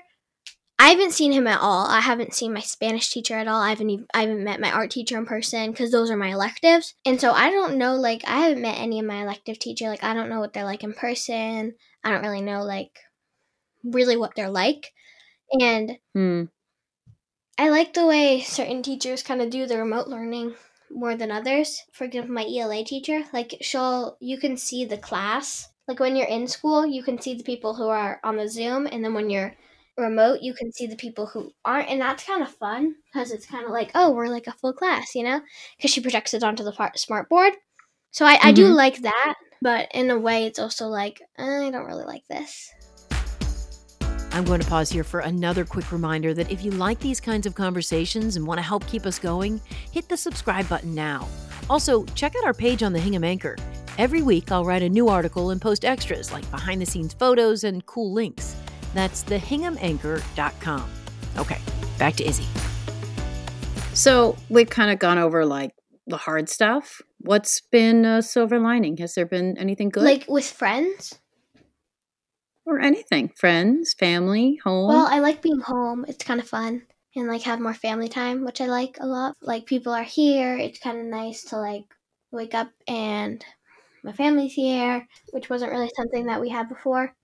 I 0.79 0.89
haven't 0.89 1.13
seen 1.13 1.31
him 1.31 1.47
at 1.47 1.59
all. 1.59 1.87
I 1.87 2.01
haven't 2.01 2.35
seen 2.35 2.53
my 2.53 2.59
Spanish 2.59 3.09
teacher 3.09 3.35
at 3.35 3.47
all. 3.47 3.61
I 3.61 3.69
haven't 3.69 3.89
even, 3.89 4.05
I 4.13 4.21
haven't 4.21 4.43
met 4.43 4.59
my 4.61 4.71
art 4.71 4.91
teacher 4.91 5.17
in 5.17 5.25
person 5.25 5.71
because 5.71 5.91
those 5.91 6.11
are 6.11 6.17
my 6.17 6.29
electives. 6.29 6.93
And 7.03 7.19
so 7.19 7.31
I 7.31 7.49
don't 7.49 7.77
know. 7.77 7.95
Like 7.95 8.23
I 8.27 8.41
haven't 8.41 8.61
met 8.61 8.77
any 8.77 8.99
of 8.99 9.05
my 9.05 9.23
elective 9.23 9.57
teacher. 9.57 9.89
Like 9.89 10.03
I 10.03 10.13
don't 10.13 10.29
know 10.29 10.39
what 10.39 10.53
they're 10.53 10.63
like 10.63 10.83
in 10.83 10.93
person. 10.93 11.73
I 12.03 12.11
don't 12.11 12.21
really 12.21 12.41
know 12.41 12.63
like 12.63 12.99
really 13.83 14.17
what 14.17 14.35
they're 14.35 14.49
like. 14.51 14.93
And 15.59 15.97
Hmm. 16.13 16.43
I 17.57 17.69
like 17.69 17.93
the 17.93 18.05
way 18.05 18.41
certain 18.41 18.81
teachers 18.83 19.23
kind 19.23 19.41
of 19.41 19.49
do 19.49 19.65
the 19.65 19.77
remote 19.77 20.07
learning 20.07 20.55
more 20.91 21.15
than 21.15 21.31
others. 21.31 21.83
For 21.91 22.03
example, 22.05 22.33
my 22.33 22.45
ELA 22.45 22.83
teacher, 22.83 23.23
like 23.33 23.55
she'll 23.61 24.17
you 24.19 24.37
can 24.37 24.57
see 24.57 24.85
the 24.85 24.97
class. 24.97 25.69
Like 25.87 25.99
when 25.99 26.15
you're 26.15 26.27
in 26.27 26.47
school, 26.47 26.85
you 26.85 27.03
can 27.03 27.19
see 27.21 27.33
the 27.33 27.43
people 27.43 27.75
who 27.75 27.87
are 27.87 28.19
on 28.23 28.37
the 28.37 28.47
Zoom, 28.49 28.87
and 28.87 29.03
then 29.03 29.13
when 29.13 29.29
you're 29.29 29.55
remote, 29.97 30.39
you 30.41 30.53
can 30.53 30.71
see 30.71 30.87
the 30.87 30.95
people 30.95 31.25
who 31.25 31.51
aren't, 31.65 31.89
and 31.89 31.99
that's 32.01 32.23
kind 32.23 32.41
of 32.41 32.49
fun 32.49 32.95
because 33.11 33.31
it's 33.31 33.45
kind 33.45 33.65
of 33.65 33.71
like, 33.71 33.91
oh, 33.95 34.11
we're 34.11 34.27
like 34.27 34.47
a 34.47 34.51
full 34.53 34.73
class, 34.73 35.15
you 35.15 35.23
know? 35.23 35.41
Because 35.77 35.91
she 35.91 36.01
projects 36.01 36.33
it 36.33 36.43
onto 36.43 36.63
the 36.63 36.71
part- 36.71 36.99
smart 36.99 37.29
board. 37.29 37.53
So 38.11 38.25
I, 38.25 38.37
I 38.41 38.51
do 38.51 38.69
Mhm. 38.69 38.75
like 38.75 39.01
that, 39.01 39.35
but 39.61 39.89
in 39.93 40.09
a 40.11 40.17
way, 40.17 40.45
it's 40.45 40.59
also 40.59 40.87
like 40.87 41.21
I 41.37 41.69
don't 41.71 41.85
really 41.85 42.05
like 42.05 42.27
this. 42.29 42.71
I'm 44.31 44.43
going 44.45 44.61
to 44.61 44.67
pause 44.67 44.89
here 44.91 45.03
for 45.03 45.21
another 45.21 45.65
quick 45.65 45.91
reminder 45.91 46.33
that 46.35 46.51
if 46.51 46.63
you 46.63 46.69
like 46.71 46.99
these 46.99 47.19
kinds 47.19 47.47
of 47.47 47.55
conversations 47.55 48.35
and 48.35 48.45
want 48.45 48.59
to 48.59 48.61
help 48.61 48.85
keep 48.85 49.05
us 49.05 49.17
going, 49.17 49.59
hit 49.91 50.07
the 50.09 50.17
subscribe 50.17 50.69
button 50.69 50.93
now. 50.93 51.27
Also, 51.69 52.05
check 52.13 52.35
out 52.37 52.45
our 52.45 52.53
page 52.53 52.83
on 52.83 52.93
the 52.93 52.99
Hingham 52.99 53.23
Anchor. 53.23 53.55
Every 53.97 54.21
week, 54.21 54.51
I'll 54.51 54.63
write 54.63 54.83
a 54.83 54.89
new 54.89 55.07
article 55.07 55.49
and 55.49 55.59
post 55.59 55.83
extras 55.83 56.31
like 56.31 56.49
behind 56.51 56.81
the 56.81 56.85
scenes 56.85 57.13
photos 57.13 57.63
and 57.63 57.83
cool 57.87 58.13
links. 58.13 58.55
That's 58.93 59.23
thehinghamanchor.com. 59.25 60.89
Okay, 61.37 61.59
back 61.99 62.15
to 62.15 62.27
Izzie. 62.27 62.45
So 63.93 64.35
we've 64.49 64.69
kind 64.69 64.91
of 64.91 64.99
gone 64.99 65.17
over 65.17 65.45
like 65.45 65.71
the 66.07 66.17
hard 66.17 66.49
stuff. 66.49 67.01
What's 67.19 67.61
been 67.61 68.05
a 68.05 68.21
silver 68.21 68.59
lining? 68.59 68.97
Has 68.97 69.15
there 69.15 69.25
been 69.25 69.57
anything 69.57 69.89
good? 69.89 70.03
Like 70.03 70.25
with 70.27 70.45
friends. 70.49 71.19
or 72.65 72.79
anything? 72.79 73.29
Friends, 73.35 73.93
family, 73.93 74.59
home? 74.63 74.89
Well, 74.89 75.07
I 75.09 75.19
like 75.19 75.41
being 75.41 75.59
home. 75.61 76.05
It's 76.07 76.23
kind 76.23 76.39
of 76.39 76.47
fun. 76.47 76.83
And 77.15 77.27
like 77.27 77.41
have 77.43 77.59
more 77.59 77.73
family 77.73 78.07
time, 78.09 78.45
which 78.45 78.61
I 78.61 78.67
like 78.67 78.97
a 78.99 79.07
lot. 79.07 79.35
Like 79.41 79.65
people 79.65 79.93
are 79.93 80.03
here. 80.03 80.55
It's 80.55 80.79
kind 80.79 80.99
of 80.99 81.05
nice 81.05 81.43
to 81.45 81.57
like 81.57 81.85
wake 82.31 82.53
up 82.53 82.69
and 82.87 83.43
my 84.03 84.11
family's 84.11 84.53
here, 84.53 85.07
which 85.31 85.49
wasn't 85.49 85.71
really 85.71 85.89
something 85.95 86.27
that 86.27 86.39
we 86.39 86.49
had 86.49 86.69
before. 86.69 87.15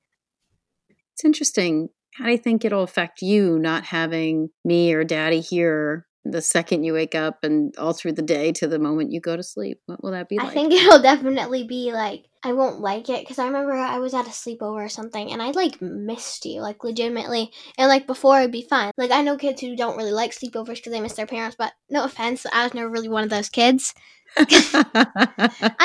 It's 1.14 1.26
interesting. 1.26 1.90
How 2.16 2.26
do 2.26 2.32
you 2.32 2.38
think 2.38 2.64
it'll 2.64 2.84
affect 2.84 3.22
you 3.22 3.58
not 3.58 3.86
having 3.86 4.50
me 4.64 4.94
or 4.94 5.04
daddy 5.04 5.40
here 5.40 6.06
the 6.26 6.42
second 6.42 6.84
you 6.84 6.94
wake 6.94 7.16
up 7.16 7.44
and 7.44 7.76
all 7.78 7.92
through 7.92 8.14
the 8.14 8.22
day 8.22 8.52
to 8.54 8.68
the 8.68 8.80
moment 8.80 9.12
you 9.12 9.20
go 9.20 9.36
to 9.36 9.44
sleep? 9.44 9.80
What 9.88 10.04
will 10.04 10.12
that 10.12 10.30
be 10.30 10.38
like? 10.38 10.48
I 10.48 10.54
think 10.54 10.74
it'll 10.74 11.02
definitely 11.02 11.66
be 11.66 11.92
like 11.92 12.26
I 12.46 12.54
won't 12.54 12.82
like 12.82 13.10
it 13.10 13.22
because 13.22 13.40
I 13.40 13.46
remember 13.46 13.72
I 13.72 14.00
was 14.00 14.14
at 14.14 14.28
a 14.28 14.30
sleepover 14.30 14.86
or 14.86 14.90
something 14.90 15.32
and 15.32 15.42
I 15.42 15.52
like 15.52 15.82
missed 15.82 16.46
you 16.46 16.62
like 16.62 16.84
legitimately 16.84 17.52
and 17.78 17.88
like 17.88 18.06
before 18.06 18.40
it'd 18.40 18.52
be 18.52 18.68
fun. 18.70 18.92
Like 18.98 19.12
I 19.12 19.22
know 19.22 19.38
kids 19.38 19.62
who 19.62 19.76
don't 19.76 19.98
really 19.98 20.12
like 20.12 20.32
sleepovers 20.32 20.76
because 20.76 20.92
they 20.92 21.02
miss 21.02 21.14
their 21.14 21.26
parents, 21.26 21.56
but 21.58 21.74
no 21.90 22.04
offense, 22.04 22.46
I 22.52 22.64
was 22.64 22.74
never 22.74 22.90
really 22.90 23.10
one 23.10 23.24
of 23.24 23.30
those 23.30 23.50
kids. 23.50 23.94
I 24.38 24.46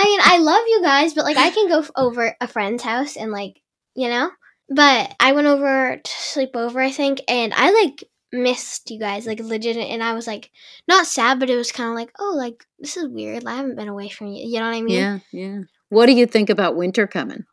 mean, 0.04 0.20
I 0.22 0.38
love 0.40 0.62
you 0.66 0.80
guys, 0.82 1.14
but 1.14 1.24
like 1.24 1.36
I 1.36 1.50
can 1.50 1.68
go 1.68 1.84
over 1.96 2.34
a 2.40 2.48
friend's 2.48 2.82
house 2.82 3.16
and 3.16 3.30
like, 3.30 3.60
you 3.94 4.08
know? 4.08 4.30
But 4.70 5.14
I 5.18 5.32
went 5.32 5.46
over 5.46 5.96
to 6.02 6.10
sleep 6.10 6.50
over, 6.54 6.80
I 6.80 6.90
think, 6.90 7.20
and 7.26 7.54
I 7.54 7.70
like 7.70 8.04
missed 8.32 8.90
you 8.90 8.98
guys, 8.98 9.26
like 9.26 9.40
legit. 9.40 9.76
And 9.76 10.02
I 10.02 10.12
was 10.12 10.26
like, 10.26 10.50
not 10.86 11.06
sad, 11.06 11.40
but 11.40 11.50
it 11.50 11.56
was 11.56 11.72
kind 11.72 11.88
of 11.88 11.94
like, 11.94 12.10
oh, 12.18 12.34
like 12.36 12.64
this 12.78 12.96
is 12.96 13.08
weird. 13.08 13.46
I 13.46 13.56
haven't 13.56 13.76
been 13.76 13.88
away 13.88 14.08
from 14.08 14.28
you. 14.28 14.46
You 14.46 14.60
know 14.60 14.66
what 14.66 14.76
I 14.76 14.82
mean? 14.82 14.96
Yeah, 14.96 15.18
yeah. 15.32 15.60
What 15.88 16.06
do 16.06 16.12
you 16.12 16.26
think 16.26 16.50
about 16.50 16.76
winter 16.76 17.06
coming? 17.06 17.44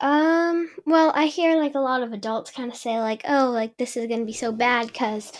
Um, 0.00 0.68
well, 0.84 1.12
I 1.14 1.26
hear 1.26 1.56
like 1.56 1.74
a 1.74 1.80
lot 1.80 2.02
of 2.02 2.12
adults 2.12 2.50
kind 2.50 2.70
of 2.70 2.76
say 2.76 3.00
like, 3.00 3.22
"Oh, 3.26 3.50
like 3.50 3.76
this 3.76 3.96
is 3.96 4.08
going 4.08 4.20
to 4.20 4.26
be 4.26 4.32
so 4.32 4.52
bad 4.52 4.92
cuz 4.92 5.32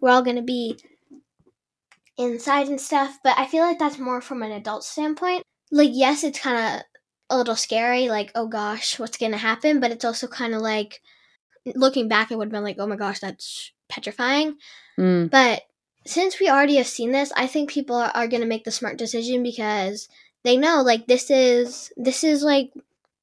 we're 0.00 0.10
all 0.10 0.22
going 0.22 0.36
to 0.36 0.42
be 0.42 0.78
inside 2.18 2.68
and 2.68 2.80
stuff." 2.80 3.18
But 3.24 3.38
I 3.38 3.46
feel 3.46 3.64
like 3.64 3.78
that's 3.78 3.98
more 3.98 4.20
from 4.20 4.42
an 4.42 4.52
adult 4.52 4.84
standpoint. 4.84 5.42
Like, 5.72 5.90
yes, 5.92 6.22
it's 6.22 6.38
kind 6.38 6.58
of 6.58 6.82
a 7.30 7.36
little 7.36 7.56
scary 7.56 8.08
like, 8.08 8.30
"Oh 8.34 8.46
gosh, 8.46 8.98
what's 8.98 9.18
going 9.18 9.32
to 9.32 9.38
happen?" 9.38 9.80
But 9.80 9.90
it's 9.90 10.04
also 10.04 10.26
kind 10.26 10.54
of 10.54 10.60
like 10.60 11.00
looking 11.74 12.08
back 12.08 12.30
it 12.30 12.36
would 12.36 12.46
have 12.46 12.52
been 12.52 12.64
like, 12.64 12.76
"Oh 12.78 12.86
my 12.86 12.96
gosh, 12.96 13.20
that's 13.20 13.72
petrifying." 13.88 14.56
Mm. 14.98 15.30
But 15.30 15.62
since 16.06 16.38
we 16.38 16.48
already 16.48 16.76
have 16.76 16.86
seen 16.86 17.12
this, 17.12 17.32
I 17.36 17.46
think 17.46 17.70
people 17.70 17.96
are, 17.96 18.10
are 18.14 18.28
going 18.28 18.42
to 18.42 18.48
make 18.48 18.64
the 18.64 18.70
smart 18.70 18.98
decision 18.98 19.42
because 19.42 20.08
they 20.44 20.56
know 20.56 20.82
like 20.82 21.06
this 21.06 21.30
is 21.30 21.92
this 21.96 22.22
is 22.24 22.42
like 22.42 22.72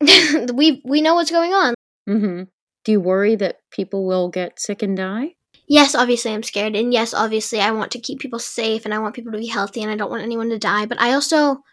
we 0.53 0.81
we 0.83 1.01
know 1.01 1.15
what's 1.15 1.31
going 1.31 1.53
on. 1.53 1.75
Mm-hmm. 2.09 2.43
Do 2.83 2.91
you 2.91 2.99
worry 2.99 3.35
that 3.35 3.59
people 3.69 4.05
will 4.05 4.29
get 4.29 4.59
sick 4.59 4.81
and 4.81 4.97
die? 4.97 5.35
Yes, 5.67 5.95
obviously 5.95 6.33
I'm 6.33 6.43
scared, 6.43 6.75
and 6.75 6.91
yes, 6.91 7.13
obviously 7.13 7.61
I 7.61 7.71
want 7.71 7.91
to 7.91 7.99
keep 7.99 8.19
people 8.19 8.39
safe, 8.39 8.83
and 8.83 8.93
I 8.93 8.99
want 8.99 9.15
people 9.15 9.31
to 9.31 9.37
be 9.37 9.47
healthy, 9.47 9.81
and 9.81 9.91
I 9.91 9.95
don't 9.95 10.09
want 10.09 10.23
anyone 10.23 10.49
to 10.49 10.59
die. 10.59 10.85
But 10.85 10.99
I 10.99 11.13
also, 11.13 11.63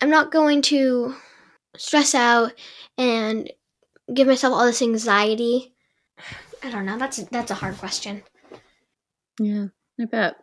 I'm 0.00 0.08
not 0.08 0.32
going 0.32 0.62
to 0.62 1.14
stress 1.78 2.14
out 2.14 2.52
and 2.98 3.50
give 4.12 4.28
myself 4.28 4.54
all 4.54 4.66
this 4.66 4.82
anxiety. 4.82 5.74
I 6.62 6.70
don't 6.70 6.86
know. 6.86 6.98
That's 6.98 7.18
that's 7.24 7.50
a 7.50 7.54
hard 7.54 7.76
question. 7.78 8.22
Yeah, 9.38 9.66
I 10.00 10.04
bet. 10.06 10.36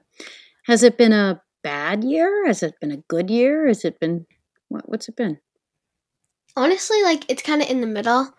Has 0.66 0.84
it 0.84 0.98
been 0.98 1.14
a 1.14 1.42
bad 1.64 2.04
year? 2.04 2.46
Has 2.46 2.64
it 2.64 2.76
been 2.80 2.92
a 2.92 3.04
good 3.08 3.30
year? 3.30 3.68
Has 3.68 3.84
it 3.84 4.00
been 4.00 4.26
what, 4.70 4.88
what's 4.88 5.10
it 5.10 5.16
been? 5.16 5.40
Honestly, 6.56 7.02
like 7.04 7.26
it's 7.30 7.42
kind 7.42 7.62
of 7.62 7.70
in 7.70 7.82
the 7.82 7.88
middle, 7.88 8.34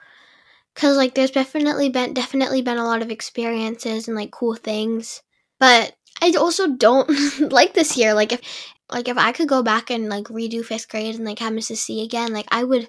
cause 0.74 0.96
like 0.96 1.14
there's 1.14 1.32
definitely 1.32 1.88
been 1.88 2.14
definitely 2.14 2.62
been 2.62 2.78
a 2.78 2.84
lot 2.84 3.02
of 3.02 3.10
experiences 3.10 4.06
and 4.06 4.16
like 4.16 4.30
cool 4.30 4.54
things, 4.54 5.22
but 5.58 5.94
I 6.22 6.32
also 6.38 6.68
don't 6.68 7.10
like 7.52 7.74
this 7.74 7.96
year. 7.96 8.14
Like 8.14 8.32
if 8.32 8.40
like 8.90 9.08
if 9.08 9.18
I 9.18 9.32
could 9.32 9.48
go 9.48 9.62
back 9.62 9.90
and 9.90 10.08
like 10.08 10.24
redo 10.26 10.64
fifth 10.64 10.88
grade 10.88 11.14
and 11.16 11.24
like 11.24 11.38
have 11.40 11.52
Mrs. 11.52 11.78
C 11.78 12.02
again, 12.02 12.32
like 12.32 12.46
I 12.50 12.64
would 12.64 12.88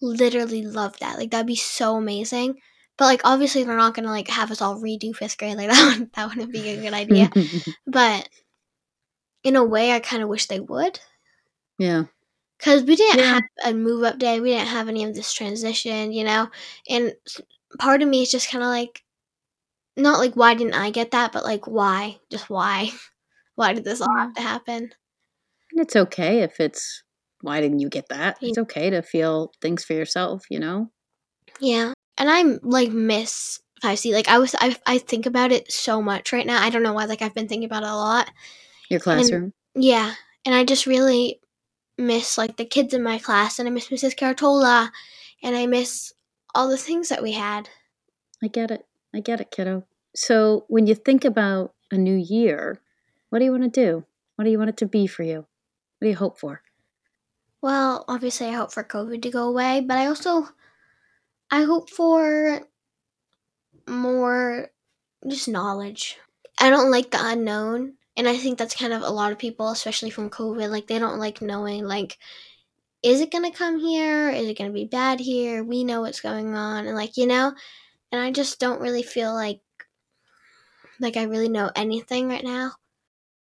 literally 0.00 0.62
love 0.64 0.98
that. 1.00 1.18
Like 1.18 1.30
that'd 1.30 1.46
be 1.46 1.56
so 1.56 1.96
amazing. 1.96 2.56
But 2.98 3.06
like 3.06 3.22
obviously 3.24 3.64
they're 3.64 3.76
not 3.76 3.94
gonna 3.94 4.10
like 4.10 4.28
have 4.28 4.50
us 4.50 4.62
all 4.62 4.80
redo 4.80 5.14
fifth 5.14 5.38
grade. 5.38 5.56
Like 5.56 5.68
that 5.72 5.98
would 5.98 6.12
that 6.14 6.28
wouldn't 6.30 6.52
be 6.52 6.68
a 6.70 6.80
good 6.82 6.94
idea. 6.94 7.30
but 7.86 8.28
in 9.44 9.56
a 9.56 9.64
way, 9.64 9.92
I 9.92 10.00
kind 10.00 10.22
of 10.22 10.28
wish 10.28 10.46
they 10.46 10.60
would. 10.60 10.98
yeah. 11.78 12.04
Because 12.58 12.84
we 12.84 12.96
didn't 12.96 13.20
Yeah. 13.20 13.34
have 13.34 13.42
a 13.64 13.74
move 13.74 14.04
up 14.04 14.18
day, 14.18 14.40
we 14.40 14.50
didn't 14.50 14.68
have 14.68 14.88
any 14.88 15.04
of 15.04 15.14
this 15.14 15.32
transition, 15.32 16.12
you 16.12 16.24
know? 16.24 16.50
And 16.88 17.14
part 17.78 18.02
of 18.02 18.08
me 18.08 18.22
is 18.22 18.30
just 18.30 18.50
kind 18.50 18.64
of 18.64 18.68
like, 18.70 19.02
not 19.96 20.18
like, 20.18 20.34
why 20.36 20.54
didn't 20.54 20.74
I 20.74 20.90
get 20.90 21.12
that, 21.12 21.32
but 21.32 21.44
like, 21.44 21.66
why? 21.66 22.20
Just 22.30 22.50
why? 22.50 22.90
Why 23.56 23.74
did 23.74 23.84
this 23.84 24.00
all 24.00 24.08
mm. 24.08 24.18
have 24.18 24.34
to 24.34 24.42
happen? 24.42 24.92
And 25.72 25.80
it's 25.80 25.96
okay 25.96 26.42
if 26.42 26.60
it's 26.60 27.02
why 27.40 27.60
didn't 27.60 27.80
you 27.80 27.88
get 27.88 28.08
that? 28.08 28.38
It's 28.40 28.58
okay 28.58 28.90
to 28.90 29.02
feel 29.02 29.52
things 29.60 29.84
for 29.84 29.94
yourself, 29.94 30.44
you 30.48 30.60
know? 30.60 30.90
Yeah. 31.60 31.92
And 32.16 32.30
I'm 32.30 32.60
like, 32.62 32.90
miss 32.90 33.60
5C. 33.82 34.12
Like, 34.12 34.28
I 34.28 34.38
was, 34.38 34.54
I, 34.60 34.76
I 34.86 34.98
think 34.98 35.26
about 35.26 35.50
it 35.50 35.72
so 35.72 36.00
much 36.00 36.32
right 36.32 36.46
now. 36.46 36.62
I 36.62 36.70
don't 36.70 36.84
know 36.84 36.92
why. 36.92 37.06
Like, 37.06 37.20
I've 37.20 37.34
been 37.34 37.48
thinking 37.48 37.66
about 37.66 37.82
it 37.82 37.88
a 37.88 37.96
lot. 37.96 38.30
Your 38.88 39.00
classroom. 39.00 39.52
Yeah. 39.74 40.14
And 40.46 40.54
I 40.54 40.64
just 40.64 40.86
really 40.86 41.40
miss 41.98 42.38
like 42.38 42.56
the 42.56 42.64
kids 42.64 42.94
in 42.94 43.02
my 43.02 43.18
class, 43.18 43.58
and 43.58 43.68
I 43.68 43.72
miss 43.72 43.88
Mrs. 43.88 44.16
Caratola, 44.16 44.90
and 45.42 45.56
I 45.56 45.66
miss 45.66 46.12
all 46.54 46.68
the 46.68 46.76
things 46.76 47.08
that 47.08 47.22
we 47.22 47.32
had. 47.32 47.68
I 48.42 48.48
get 48.48 48.70
it. 48.70 48.86
I 49.14 49.20
get 49.20 49.40
it, 49.40 49.50
kiddo. 49.50 49.84
So 50.14 50.64
when 50.68 50.86
you 50.86 50.94
think 50.94 51.24
about 51.24 51.74
a 51.90 51.96
new 51.96 52.16
year, 52.16 52.80
what 53.30 53.38
do 53.38 53.44
you 53.44 53.50
want 53.50 53.64
to 53.64 53.68
do? 53.68 54.04
What 54.36 54.44
do 54.44 54.50
you 54.50 54.58
want 54.58 54.70
it 54.70 54.76
to 54.78 54.86
be 54.86 55.06
for 55.06 55.22
you? 55.22 55.46
What 56.02 56.06
do 56.06 56.10
you 56.10 56.16
hope 56.16 56.40
for? 56.40 56.62
Well, 57.60 58.04
obviously, 58.08 58.48
I 58.48 58.54
hope 58.54 58.72
for 58.72 58.82
COVID 58.82 59.22
to 59.22 59.30
go 59.30 59.44
away, 59.48 59.84
but 59.86 59.98
I 59.98 60.06
also 60.06 60.48
I 61.48 61.62
hope 61.62 61.90
for 61.90 62.62
more 63.86 64.72
just 65.28 65.46
knowledge. 65.46 66.18
I 66.58 66.70
don't 66.70 66.90
like 66.90 67.12
the 67.12 67.20
unknown, 67.20 67.92
and 68.16 68.28
I 68.28 68.36
think 68.36 68.58
that's 68.58 68.74
kind 68.74 68.92
of 68.92 69.02
a 69.02 69.10
lot 69.10 69.30
of 69.30 69.38
people, 69.38 69.68
especially 69.70 70.10
from 70.10 70.28
COVID, 70.28 70.70
like 70.70 70.88
they 70.88 70.98
don't 70.98 71.20
like 71.20 71.40
knowing 71.40 71.84
like 71.84 72.18
is 73.04 73.20
it 73.20 73.30
going 73.30 73.44
to 73.48 73.56
come 73.56 73.78
here? 73.78 74.28
Is 74.28 74.48
it 74.48 74.58
going 74.58 74.70
to 74.70 74.74
be 74.74 74.86
bad 74.86 75.20
here? 75.20 75.62
We 75.62 75.84
know 75.84 76.00
what's 76.00 76.20
going 76.20 76.56
on 76.56 76.88
and 76.88 76.96
like, 76.96 77.16
you 77.16 77.28
know, 77.28 77.54
and 78.10 78.20
I 78.20 78.32
just 78.32 78.58
don't 78.58 78.80
really 78.80 79.04
feel 79.04 79.34
like 79.34 79.60
like 80.98 81.16
I 81.16 81.24
really 81.24 81.48
know 81.48 81.70
anything 81.76 82.28
right 82.28 82.42
now. 82.42 82.72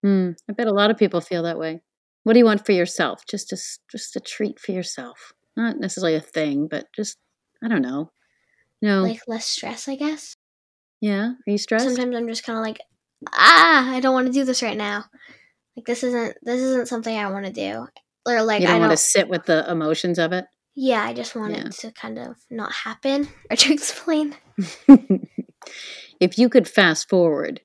Hmm. 0.02 0.32
I 0.50 0.54
bet 0.54 0.66
a 0.66 0.74
lot 0.74 0.90
of 0.90 0.98
people 0.98 1.22
feel 1.22 1.44
that 1.44 1.60
way. 1.60 1.82
What 2.24 2.34
do 2.34 2.40
you 2.40 2.46
want 2.46 2.66
for 2.66 2.72
yourself? 2.74 3.24
Just 3.28 3.52
a 3.54 3.58
just 3.92 4.16
a 4.16 4.20
treat 4.20 4.60
for 4.60 4.72
yourself. 4.72 5.34
Not 5.56 5.78
necessarily 5.80 6.16
a 6.16 6.22
thing, 6.22 6.68
but 6.68 6.88
just 6.96 7.18
I 7.64 7.68
don't 7.68 7.82
know. 7.82 8.12
No. 8.82 9.04
Like 9.04 9.22
less 9.28 9.46
stress, 9.46 9.88
I 9.88 9.96
guess. 9.96 10.36
yeah. 11.02 11.32
Are 11.32 11.52
you 11.52 11.58
stressed? 11.58 11.86
sometimes 11.86 12.16
I'm 12.16 12.28
just 12.28 12.44
kind 12.46 12.58
of 12.58 12.64
like, 12.64 12.80
ah, 13.34 13.92
I 13.94 14.00
don't 14.00 14.14
want 14.14 14.28
to 14.28 14.34
do 14.34 14.46
this 14.46 14.64
right 14.64 14.78
now. 14.78 15.06
Like 15.76 15.86
this 15.86 16.04
isn't 16.04 16.38
this 16.44 16.62
isn't 16.62 16.88
something 16.88 17.18
I 17.18 17.30
want 17.32 17.46
to 17.46 17.52
do, 17.54 17.88
or 18.28 18.42
like 18.44 18.62
you 18.62 18.68
I 18.68 18.72
don't 18.72 18.80
don't. 18.82 18.88
want 18.90 18.92
to 19.00 19.04
sit 19.04 19.28
with 19.30 19.46
the 19.46 19.70
emotions 19.70 20.20
of 20.20 20.32
it. 20.34 20.46
yeah, 20.76 21.04
I 21.04 21.14
just 21.14 21.36
want 21.36 21.54
Yeah. 21.54 21.66
it 21.68 21.72
to 21.80 21.92
kind 21.92 22.18
of 22.20 22.36
not 22.50 22.72
happen 22.74 23.28
or 23.52 23.56
to 23.58 23.74
explain. 23.74 24.36
if 26.20 26.38
you 26.38 26.50
could 26.50 26.68
fast 26.68 27.10
forward 27.10 27.62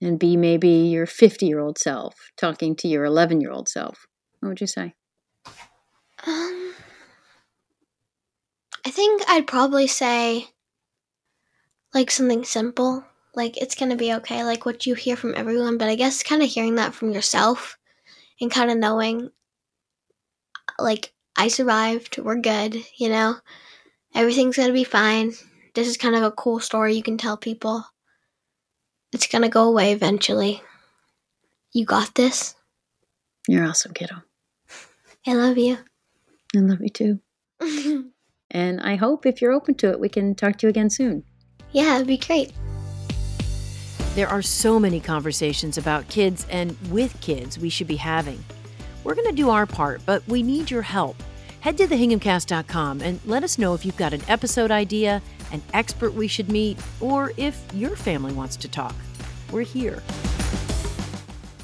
and 0.00 0.18
be 0.18 0.36
maybe 0.36 0.68
your 0.68 1.06
50 1.06 1.46
year 1.46 1.60
old 1.60 1.78
self 1.78 2.30
talking 2.36 2.76
to 2.76 2.88
your 2.88 3.04
11 3.04 3.40
year 3.40 3.50
old 3.50 3.68
self, 3.68 4.06
what 4.40 4.50
would 4.50 4.60
you 4.60 4.66
say? 4.66 4.94
Um, 6.26 6.74
I 8.84 8.90
think 8.90 9.22
I'd 9.28 9.46
probably 9.46 9.86
say 9.86 10.48
like 11.94 12.10
something 12.10 12.44
simple, 12.44 13.04
like 13.34 13.56
it's 13.56 13.74
gonna 13.74 13.96
be 13.96 14.12
okay, 14.14 14.44
like 14.44 14.66
what 14.66 14.86
you 14.86 14.94
hear 14.94 15.16
from 15.16 15.34
everyone. 15.36 15.78
But 15.78 15.88
I 15.88 15.94
guess 15.94 16.22
kind 16.22 16.42
of 16.42 16.48
hearing 16.48 16.74
that 16.76 16.94
from 16.94 17.10
yourself 17.10 17.78
and 18.40 18.50
kind 18.50 18.70
of 18.70 18.76
knowing, 18.76 19.30
like 20.78 21.12
I 21.36 21.48
survived, 21.48 22.18
we're 22.18 22.40
good, 22.40 22.76
you 22.96 23.08
know, 23.08 23.36
everything's 24.14 24.56
gonna 24.56 24.72
be 24.72 24.84
fine. 24.84 25.32
This 25.74 25.88
is 25.88 25.96
kind 25.96 26.16
of 26.16 26.22
a 26.22 26.30
cool 26.30 26.60
story 26.60 26.94
you 26.94 27.02
can 27.02 27.18
tell 27.18 27.36
people. 27.36 27.84
It's 29.12 29.26
gonna 29.26 29.48
go 29.48 29.64
away 29.68 29.92
eventually. 29.92 30.62
You 31.72 31.84
got 31.84 32.14
this. 32.14 32.54
You're 33.48 33.66
awesome, 33.66 33.92
kiddo. 33.92 34.16
I 35.26 35.34
love 35.34 35.58
you. 35.58 35.78
I 36.54 36.58
love 36.58 36.80
you 36.80 36.88
too. 36.88 37.20
And 38.50 38.80
I 38.80 38.94
hope 38.96 39.26
if 39.26 39.42
you're 39.42 39.52
open 39.52 39.74
to 39.76 39.90
it, 39.90 40.00
we 40.00 40.08
can 40.08 40.34
talk 40.34 40.56
to 40.58 40.66
you 40.66 40.70
again 40.70 40.88
soon. 40.88 41.24
yeah, 41.72 41.96
it'd 41.96 42.06
be 42.06 42.16
great. 42.16 42.52
There 44.14 44.28
are 44.28 44.40
so 44.40 44.78
many 44.80 45.00
conversations 45.00 45.76
about 45.76 46.08
kids 46.08 46.46
and 46.48 46.76
with 46.90 47.20
kids 47.20 47.58
we 47.58 47.68
should 47.68 47.88
be 47.88 47.96
having. 47.96 48.42
We're 49.04 49.14
going 49.14 49.28
to 49.28 49.34
do 49.34 49.50
our 49.50 49.66
part, 49.66 50.00
but 50.06 50.26
we 50.26 50.42
need 50.42 50.70
your 50.70 50.82
help. 50.82 51.16
Head 51.66 51.78
to 51.78 51.88
thehinghamcast.com 51.88 53.00
and 53.00 53.18
let 53.24 53.42
us 53.42 53.58
know 53.58 53.74
if 53.74 53.84
you've 53.84 53.96
got 53.96 54.12
an 54.12 54.22
episode 54.28 54.70
idea, 54.70 55.20
an 55.50 55.60
expert 55.74 56.14
we 56.14 56.28
should 56.28 56.48
meet, 56.48 56.78
or 57.00 57.32
if 57.36 57.60
your 57.74 57.96
family 57.96 58.32
wants 58.32 58.54
to 58.58 58.68
talk. 58.68 58.94
We're 59.50 59.62
here. 59.62 60.00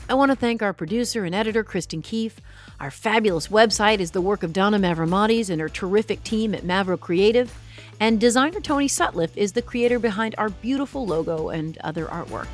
I 0.09 0.15
want 0.15 0.33
to 0.33 0.37
thank 0.37 0.61
our 0.61 0.73
producer 0.73 1.25
and 1.25 1.37
editor, 1.37 1.63
Kristen 1.63 2.03
Keefe. 2.03 2.41
Our 2.81 2.91
fabulous 2.91 3.47
website 3.47 4.01
is 4.01 4.11
the 4.11 4.21
work 4.21 4.43
of 4.43 4.53
Donna 4.53 4.81
Mavromatis 4.81 5.51
and 5.51 5.61
her 5.61 5.69
terrific 5.69 6.25
team 6.25 6.53
at 6.53 6.65
Mavro 6.65 6.99
Creative. 6.99 7.57
And 8.01 8.19
designer 8.19 8.59
Tony 8.59 8.89
Sutliff 8.89 9.31
is 9.37 9.53
the 9.53 9.63
creator 9.63 10.01
behind 10.01 10.35
our 10.37 10.49
beautiful 10.49 11.07
logo 11.07 11.51
and 11.51 11.79
other 11.79 12.07
artwork. 12.07 12.49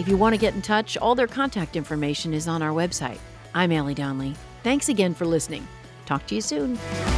If 0.00 0.08
you 0.08 0.16
want 0.16 0.34
to 0.34 0.40
get 0.40 0.54
in 0.54 0.62
touch, 0.62 0.96
all 0.96 1.14
their 1.14 1.28
contact 1.28 1.76
information 1.76 2.34
is 2.34 2.48
on 2.48 2.60
our 2.60 2.72
website. 2.72 3.18
I'm 3.54 3.70
Allie 3.70 3.94
Donnelly. 3.94 4.34
Thanks 4.64 4.88
again 4.88 5.14
for 5.14 5.24
listening. 5.24 5.68
Talk 6.08 6.26
to 6.28 6.36
you 6.36 6.40
soon. 6.40 7.17